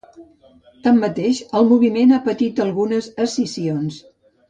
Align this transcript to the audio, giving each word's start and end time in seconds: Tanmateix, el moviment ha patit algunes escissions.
Tanmateix, 0.87 1.43
el 1.61 1.69
moviment 1.73 2.17
ha 2.17 2.21
patit 2.31 2.65
algunes 2.67 3.15
escissions. 3.29 4.05